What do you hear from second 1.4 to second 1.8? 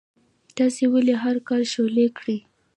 کال